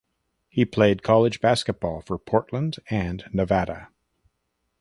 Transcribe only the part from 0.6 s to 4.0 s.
played college basketball for Portland and Nevada.